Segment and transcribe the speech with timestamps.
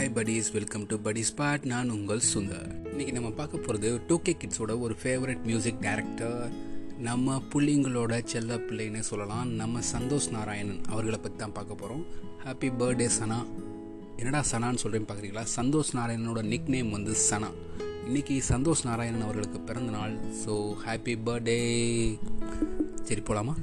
[0.00, 2.68] Hi buddies welcome to buddy spot நான் உங்கள் சுந்தர்.
[2.90, 6.38] இன்னைக்கு நம்ம பார்க்க போகிறது டூ கே கிட்ஸோட ஒரு ஃபேவரட் மியூசிக் டைரக்டர்
[7.08, 9.50] நம்ம புள்ளிங்களோட செல்ல பிள்ளைன்னு சொல்லலாம்.
[9.60, 12.04] நம்ம சந்தோஷ் நாராயணன் அவர்களை பற்றி தான் பார்க்க போகிறோம்
[12.44, 13.38] ஹாப்பி பர்த்டே சனா
[14.20, 15.44] என்னடா சனான்னு சொல்கிறேன்னு பார்க்குறீங்களா?
[15.56, 17.50] சந்தோஷ் நாராயணனோட நிக் நேம் வந்து சனா
[18.06, 20.16] இன்னைக்கு சந்தோஷ் நாராயணன் அவர்களுக்கு பிறந்த நாள்.
[20.44, 20.56] ஸோ
[20.86, 21.58] ஹாப்பி பர்த்டே
[23.10, 23.56] சரி போகலாமா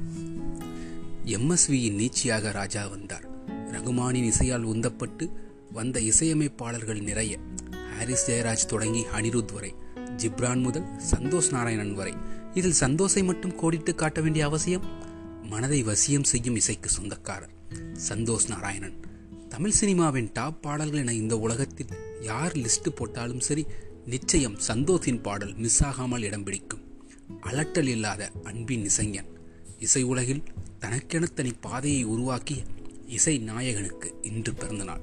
[1.38, 3.28] எம்எஸ்வியின் நீச்சியாக ராஜா வந்தார்.
[3.76, 5.26] ரகுமானின் இசையால் உந்தப்பட்டு
[5.72, 7.38] வந்த இசையமைப்பாளர்கள் நிறைய.
[7.96, 12.14] ஹாரிஸ் ஜெயராஜ் தொடங்கி அனிருத் வரை ஜிப்ரான் முதல் சந்தோஷ் நாராயணன் வரை.
[12.54, 14.86] இதில் சந்தோஷை மட்டும் கோடிட்டு காட்ட வேண்டிய அவசியம்
[15.44, 17.50] மனதை வசியம் செய்யும் இசைக்கு சொந்தக்காரர்
[18.10, 19.00] சந்தோஷ் நாராயணன்.
[19.50, 21.88] தமிழ் சினிமாவின் டாப் பாடல்கள் என இந்த உலகத்தில்
[22.22, 23.66] யார் லிஸ்ட் போட்டாலும் சரி
[24.06, 26.80] நிச்சயம் சந்தோஷின் பாடல் மிஸ் ஆகாமல் இடம் பிடிக்கும்.
[27.42, 29.30] அலட்டல் இல்லாத அன்பின் இசைஞன்.
[29.80, 30.44] இசை உலகில்
[30.80, 32.62] தனக்கென தனி பாதையை உருவாக்கிய
[33.08, 35.02] இசை நாயகனுக்கு இன்று பிறந்தநாள்.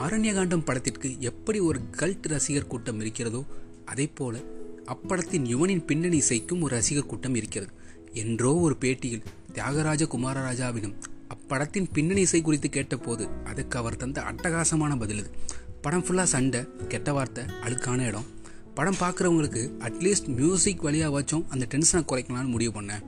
[0.00, 3.44] ஆரண்யகாண்டம் படத்திற்கு எப்படி ஒரு கல்ட் ரசிகர் கூட்டம் இருக்கிறதோ
[3.84, 4.38] அதே போல
[4.86, 7.72] அப்படத்தின் யுவனின் பின்னணி இசைக்கும் ஒரு ரசிகர் கூட்டம் இருக்கிறது.
[8.12, 10.94] என்றோ ஒரு பேட்டியில் தியாகராஜ குமாரராஜாவிடம்
[11.34, 15.30] அப்படத்தின் பின்னணி இசை குறித்து கேட்டபோது அதுக்கு அவர் தந்த அட்டகாசமான பதில் இது.
[15.80, 18.24] படம் ஃபுல்லாக சண்டை கெட்ட வார்த்தை அழுக்கான இடம்.
[18.74, 23.04] படம் பார்க்குறவங்களுக்கு அட்லீஸ்ட் மியூசிக் வழியாக வச்சோம் அந்த டென்ஷனை குறைக்கலாம்னு முடிவு பண்ணேன்.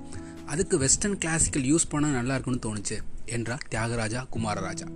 [0.48, 3.00] அதுக்கு வெஸ்டர்ன் கிளாசிக்கல் யூஸ் பண்ணால் நல்லா இருக்கும்னு தோணுச்சு.
[3.26, 4.86] என்றார் தியாகராஜா குமாரராஜா.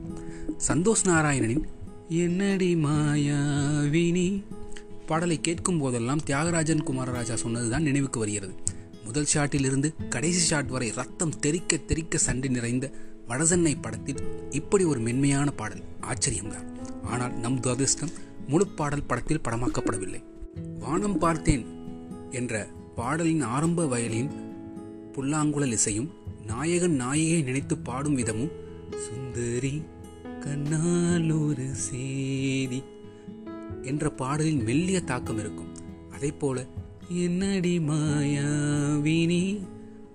[0.68, 1.64] சந்தோஷ் நாராயணனின்
[2.08, 4.44] என்னடி மாயாவினி?
[5.06, 8.54] பாடலை கேட்கும் போதெல்லாம் தியாகராஜன் குமாரராஜா சொன்னதுதான் நினைவுக்கு வருகிறது.
[9.04, 12.90] முதல் ஷாட்டிலிருந்து கடைசி ஷாட் வரை ரத்தம் தெறிக்க தெறிக்க சண்டை நிறைந்த
[13.28, 16.66] வடசென்னை படத்தில் இப்படி ஒரு மென்மையான பாடல் ஆச்சரியம்தான்.
[17.04, 18.12] ஆனால் நம் துரதிர்ஷ்டம்
[18.48, 20.22] முழு பாடல் படத்தில் படமாக்கப்படவில்லை.
[20.78, 21.66] வானம் பார்த்தேன்
[22.30, 24.30] என்ற பாடலின் ஆரம்ப வயலின்
[25.12, 26.10] புல்லாங்குழல் இசையும்
[26.46, 28.52] நாயகன் நாயகை நினைத்து பாடும் விதமும்
[28.96, 29.82] சுந்தரி
[30.40, 32.82] கண்ணால் ஒரு சேதி
[33.82, 35.70] என்ற பாடலின் மெல்லிய தாக்கம் இருக்கும்.
[36.12, 36.66] அதே போல
[37.08, 39.42] என்னடி மாயாவினி?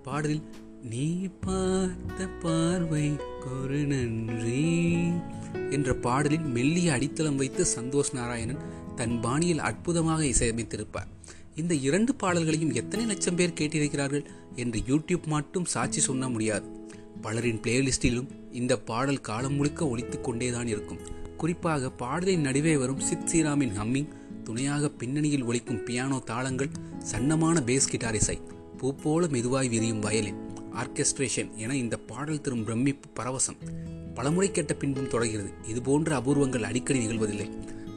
[0.03, 0.44] பாடலில்
[0.81, 3.16] நீ பார்த்த பார்வை
[3.52, 4.66] ஒரு நன்றி
[5.69, 8.63] என்ற பாடலின் மெல்லிய அடித்தளம் வைத்து சந்தோஷ் நாராயணன்
[8.96, 11.12] தன் பாணியில் அற்புதமாக இசையமைத்திருப்பார்.
[11.57, 14.25] இந்த இரண்டு பாடல்களையும் எத்தனை லட்சம் பேர் கேட்டிருக்கிறார்கள்
[14.56, 16.68] என்று யூடியூப் மட்டும் சாட்சி சொன்ன முடியாது.
[17.22, 20.97] பலரின் பிளேலிஸ்டிலும் இந்த பாடல் காலம் முழுக்க ஒழித்து கொண்டேதான் இருக்கும்.
[21.38, 24.07] குறிப்பாக பாடலின் நடுவே வரும் சித் ஸ்ரீராமின் ஹம்மிங்
[24.44, 26.69] துணையாக பின்னணியில் ஒழிக்கும் பியானோ தாளங்கள்
[27.12, 28.41] சன்னமான பேஸ் கிட்டார் இசை
[28.78, 30.38] பூ போல மெதுவாய் விரியும் வயலின்
[30.75, 33.57] ஆர்கெஸ்ட்ரேஷன் என இந்த பாடல் தரும் பிரமிப்பு பரவசம்.
[34.13, 35.50] பலமுறை கேட்ட பின்பும் தொடர்கிறது.
[35.68, 37.50] இதுபோன்ற அபூர்வங்கள் அடிக்கடி நிகழ்வதில்லை.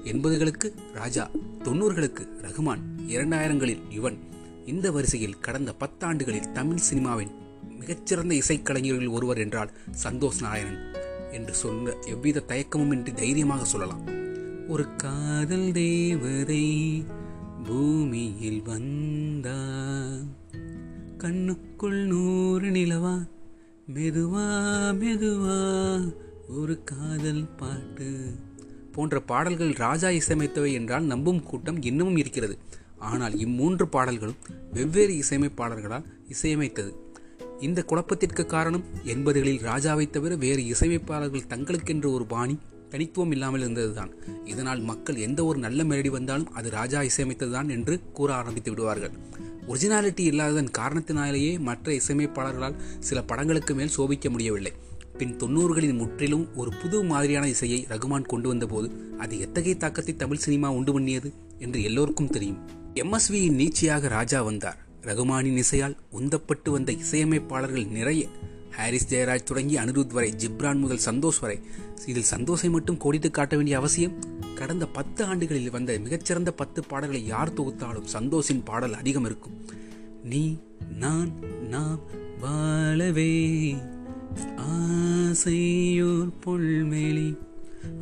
[0.05, 1.31] என்பதுகளுக்கு ராஜா
[1.65, 4.19] தொண்ணூறுகளுக்கு ரகுமான் இரண்டாயிரங்களில் யுவன்.
[4.67, 7.31] இந்த வரிசையில் கடந்த பத்தாண்டுகளில் தமிழ் சினிமாவின்
[7.79, 9.71] மிகச்சிறந்த இசைக்கலைஞர்களில் ஒருவர் என்றால்
[10.03, 10.95] சந்தோஷ் நாராயணன்
[11.33, 14.03] என்று சொன்ன எவ்வித தயக்கமும் இன்றி தைரியமாக சொல்லலாம்.
[14.69, 17.05] ஒரு காதல் தேவதை
[17.65, 19.59] பூமியில் வந்தா
[21.19, 23.29] கண்ணுக்குள் நூறு நிலவா
[23.95, 24.47] மெதுவா
[24.95, 25.59] மெதுவா
[26.49, 28.35] ஒரு காதல் பாட்டு
[28.93, 32.59] போன்ற பாடல்கள் ராஜா இசையமைத்தவை என்றால் நம்பும் கூட்டம் இன்னமும் இருக்கிறது.
[32.99, 34.41] ஆனால் இம்மூன்று பாடல்களும்
[34.73, 36.93] வெவ்வேறு இசையமைப்பாளர்களால் இசையமைத்தது.
[37.61, 42.59] இந்த குழப்பத்திற்கு காரணம் எண்பதுகளில் ராஜாவை தவிர வேறு இசையமைப்பாளர்கள் தங்களுக்கென்று ஒரு பாணி
[42.89, 44.13] தனித்துவம் இல்லாமல் இருந்ததுதான்.
[44.45, 49.11] இதனால் மக்கள் எந்த ஒரு நல்ல மெலடி வந்தாலும் அது ராஜா இசையமைத்ததுதான் என்று கூற ஆரம்பித்து விடுவார்கள்.
[49.69, 54.73] ஒரிஜினாலிட்டி இல்லாததன் காரணத்தினாலேயே மற்ற இசையமைப்பாளர்களால் சில படங்களுக்கு மேல் சோபிக்க முடியவில்லை.
[55.21, 60.71] பின் தொண்ணூறுகளின் முற்றிலும் ஒரு புது மாதிரியான இசையை ரகுமான் கொண்டு வந்தபோது அது எத்தகைய தாக்கத்தை தமிழ் சினிமா
[60.71, 62.59] உண்டு பண்ணியது என்று எல்லோருக்கும் தெரியும்.
[62.95, 64.79] எம்எஸ்வியின் நீச்சியாக ராஜா வந்தார்.
[65.03, 68.27] ரகுமானின் இசையால் உந்தப்பட்டு வந்த இசையமைப்பாளர்கள் நிறைய.
[68.71, 71.61] ஹாரிஸ் ஜெயராஜ் தொடங்கி அனிருத் வரை ஜிப்ரான் முதல் சந்தோஷ் வரை.
[72.07, 74.19] இதில் சந்தோஷை மட்டும் கோடிட்டு காட்ட வேண்டிய அவசியம்
[74.55, 79.65] கடந்த பத்து ஆண்டுகளில் வந்த மிகச்சிறந்த பத்து பாடல்களை யார் தொகுத்தாலும் சந்தோஷின் பாடல் அதிகம் இருக்கும்.
[80.25, 80.59] நீ
[80.99, 81.31] நான்
[81.69, 82.01] நாம்
[82.41, 83.75] வாழவே
[84.57, 87.39] ஆசையோர் புல்மெளி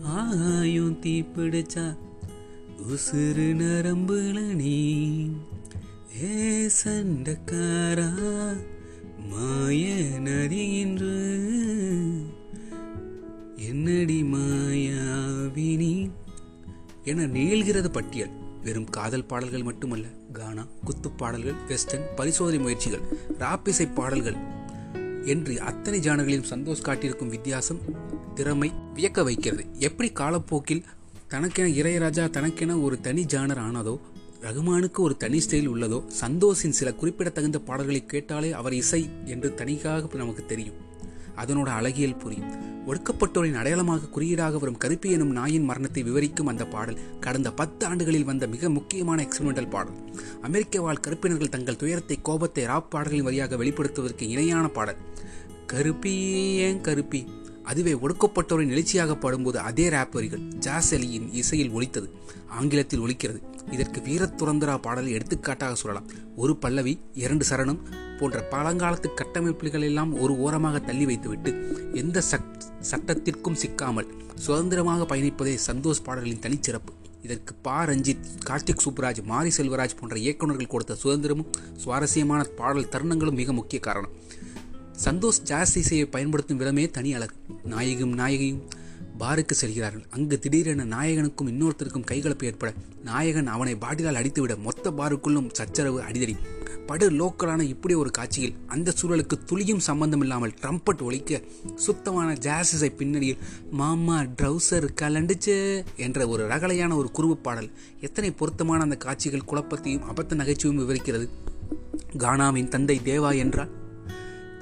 [0.02, 1.96] ஆயும் தீப்பிடிச்சா
[2.90, 5.30] உசுறு நரம்புல நீ.
[6.22, 8.12] ஏ சண்டக்காரா
[9.28, 9.94] மாய
[10.72, 11.16] என்று.
[13.56, 16.10] என்னடி மாயாவினி
[17.04, 18.30] என நீள்கிறது பட்டியல்.
[18.62, 23.00] வெறும் காதல் பாடல்கள் மட்டுமல்ல கானா குத்து பாடல்கள் வெஸ்டர்ன் பரிசோதனை முயற்சிகள்
[23.38, 24.66] ராப்பிசை பாடல்கள்
[25.34, 27.82] என்று அத்தனை ஜானர்களிலும் சந்தோஷ் காட்டியிருக்கும் வித்தியாசம்
[28.34, 29.64] திறமை வியக்க வைக்கிறது.
[29.78, 30.84] எப்படி காலப்போக்கில்
[31.28, 33.94] தனக்கென இளையராஜா தனக்கென ஒரு தனி ஜானர் ஆனதோ
[34.42, 40.44] ரகுமானுக்கு ஒரு தனி ஸ்டைல் உள்ளதோ சந்தோஷின் சில குறிப்பிடத்தகுந்த பாடல்களை கேட்டாலே அவர் இசை என்று தனிக்காக நமக்கு
[40.46, 40.78] தெரியும்.
[41.36, 42.66] அதனோட அழகியல் புரியும்.
[42.86, 48.46] ஒடுக்கப்பட்டோரின் அடையாளமாக குறியீடாக வரும் கருப்பி எனும் நாயின் மரணத்தை விவரிக்கும் அந்த பாடல் கடந்த பத்து ஆண்டுகளில் வந்த
[48.46, 49.92] மிக முக்கியமான எக்ஸ்பிரிமெண்டல் பாடல்.
[50.42, 54.96] அமெரிக்க வாழ் கருப்பினர்கள் தங்கள் துயரத்தை கோபத்தை ராப் பாடல்களின் வழியாக வெளிப்படுத்துவதற்கு இணையான பாடல்.
[55.66, 56.14] கருப்பி
[56.54, 57.28] ஏன் கருப்பி?
[57.62, 62.10] அதுவே ஒடுக்கப்பட்டோரின் எழுச்சியாக பாடும்போது அதே ராப்பரிகள் ஜாஸ் அலியின் இசையில் ஒலித்தது
[62.48, 63.42] ஆங்கிலத்தில் ஒலிக்கிறது.
[63.70, 66.08] இதற்கு வீரத்துறந்தரா பாடலை எடுத்துக்காட்டாக சொல்லலாம்.
[66.36, 67.78] ஒரு பல்லவி இரண்டு சரணம்
[68.18, 71.50] போன்ற பழங்காலத்து கட்டமைப்புகள் எல்லாம் ஒரு ஓரமாக தள்ளி வைத்துவிட்டு
[71.94, 72.22] எந்த
[72.90, 76.92] சட்டத்திற்கும் சிக்காமல் சுதந்திரமாக பயணிப்பதே சந்தோஷ் பாடல்களின் தனிச்சிறப்பு.
[77.22, 77.84] இதற்கு பா.
[77.84, 84.10] ரஞ்சித் கார்த்திக் சுப்ராஜ் மாரி செல்வராஜ் போன்ற இயக்குநர்கள் கொடுத்த சுதந்திரமும் சுவாரஸ்யமான பாடல் தருணங்களும் மிக முக்கிய காரணம்.
[85.04, 87.34] சந்தோஷ் ஜாஸ் இசையை பயன்படுத்தும் விதமே தனி அழகு.
[87.64, 88.60] நாயகியும் நாயகியும்
[89.18, 90.04] பாருக்கு செல்கிறார்கள்.
[90.10, 96.34] அங்கு திடீரென நாயகனுக்கும் இன்னொருத்தருக்கும் கைகலப்பு ஏற்பட நாயகன் அவனை பாட்டிலால் அடித்துவிட மொத்த பாருக்குள்ளும் சச்சரவு அடிதடி.
[96.86, 101.40] படு லோக்கலான இப்படி ஒரு காட்சியில் அந்த சூழலுக்கு துளியும் சம்பந்தம் இல்லாமல் ட்ரம்பட் ஒழிக்க
[101.74, 105.56] சுத்தமான ஜாஸ் இசை பின்னணியில் மாமா ட்ரௌசர் கலண்டுச்சு
[105.96, 111.28] என்ற ஒரு ரகலையான ஒரு குறுவு பாடல் எத்தனை பொருத்தமான அந்த காட்சிகள் குழப்பத்தையும் அபத்த நகைச்சுவையும் விவரிக்கிறது.
[112.18, 113.72] கானாவின் தந்தை தேவா என்றால்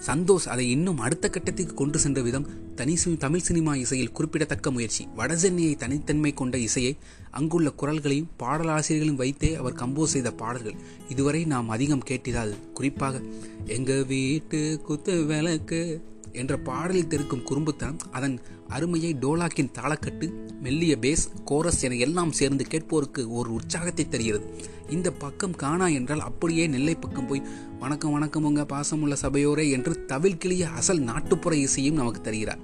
[0.06, 5.08] சந்தோஷ் அதை இன்னும் அடுத்த கட்டத்திற்கு கொண்டு சென்ற விதம் தனி தமிழ் சினிமா இசையில் குறிப்பிடத்தக்க முயற்சி.
[5.16, 6.96] வடசென்னையை தனித்தன்மை கொண்ட இசையை
[7.31, 10.75] அங்குள்ள குரல்களையும் பாடலாசிரியர்களையும் வைத்தே அவர் கம்போஸ் செய்த பாடல்கள்.
[11.08, 12.54] இதுவரை நாம் அதிகம் கேட்டிராது.
[12.75, 13.22] குறிப்பாக
[13.66, 16.02] எங்க வீட்டு குத்து விளக்கு
[16.37, 20.27] என்ற பாடலில் தெரிக்கும் குறும்புத்தனம் அதன் அருமையை டோலாக்கின் தாளக்கட்டு
[20.61, 24.47] மெல்லிய பேஸ் கோரஸ் என எல்லாம் சேர்ந்து கேட்போருக்கு ஒரு உற்சாகத்தை தருகிறது.
[24.91, 27.43] இந்த பக்கம் காணா என்றால் அப்படியே நெல்லை பக்கம் போய்
[27.79, 32.62] வணக்கம் வணக்கம் உங்க பாசமுள்ள சபையோரே என்று தவில் கிளிய அசல் நாட்டுப்புற இசையும் நமக்கு தருகிறார்.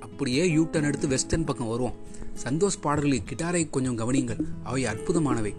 [0.00, 1.94] அப்படியே யூட்டன் எடுத்து வெஸ்டர்ன் பக்கம் வருவோம்.
[2.44, 4.42] சந்தோஷ் பாடல்களில் கிட்டாரை கொஞ்சம் கவனியுங்கள்.
[4.64, 5.54] அவை அற்புதமானவை.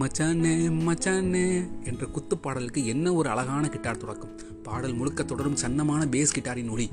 [0.00, 0.52] மச்சானே
[0.86, 4.38] மச்சானே என்ற குத்து பாடலுக்கு என்ன ஒரு அழகான கிட்டார் தொடக்கம்.
[4.62, 6.90] பாடல் முழுக்க தொடரும் சன்னமான பேஸ் கிட்டாரின் ஒளி.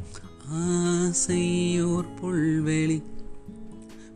[0.52, 3.04] ஆசையோர் புல்வெளி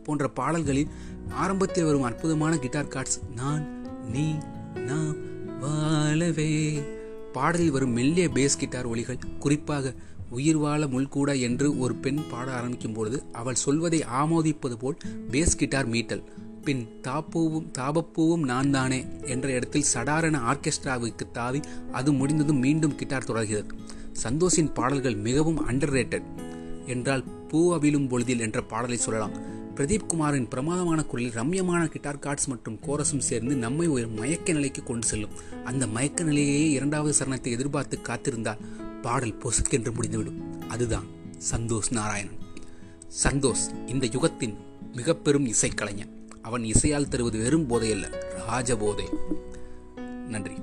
[0.04, 0.88] போன்ற பாடல்களில்
[1.30, 3.64] ஆரம்பத்தில் வரும் அற்புதமான கிட்டார் கார்ட்ஸ் நான்
[4.10, 4.34] நீ
[4.74, 5.14] நாம்
[5.60, 6.82] வாழவே.
[7.32, 9.94] பாடலில் வரும் மெல்லிய பேஸ் கிட்டார் ஒளிகள் குறிப்பாக
[10.30, 14.96] உயிர் வாழ முள்கூட என்று ஒரு பெண் பாட ஆரம்பிக்கும் பொழுது அவள் சொல்வதை ஆமோதிப்பது போல்
[15.30, 16.22] பேஸ் கிட்டார் மீட்டல்.
[16.64, 21.60] பின் தாப்பூவும் தாபப்பூவும் நான் தானே என்ற இடத்தில் சடாரண ஆர்கெஸ்ட்ராவுக்கு தாவி
[21.92, 23.74] அது முடிந்ததும் மீண்டும் கிட்டார் தொடர்கிறது.
[24.22, 26.24] சந்தோஷின் பாடல்கள் மிகவும் அண்டர் ரேட்டட்
[26.86, 29.58] என்றால் பூ அவிழும் பொழுதில் என்ற பாடலை சொல்லலாம்.
[29.74, 35.06] பிரதீப் குமாரின் பிரமாதமான குரலில் ரம்யமான கிட்டார் கார்ட்ஸ் மற்றும் கோரஸும் சேர்ந்து நம்மை ஒரு மயக்க நிலைக்கு கொண்டு
[35.06, 35.30] செல்லும்.
[35.64, 38.58] அந்த மயக்க நிலையையே இரண்டாவது சரணத்தை எதிர்பார்த்து காத்திருந்தால்
[39.02, 40.68] பாடல் பொசுக்கென்று முடிந்துவிடும்.
[40.68, 41.04] அதுதான்
[41.50, 42.38] சந்தோஷ் நாராயணன்.
[43.22, 44.54] சந்தோஷ் இந்த யுகத்தின்
[44.92, 46.18] மிக பெரும் இசைக்கலைஞன்.
[46.42, 48.06] அவன் இசையால் தருவது வெறும் போதையல்ல
[48.50, 49.06] ராஜபோதை
[50.28, 50.56] நன்றி.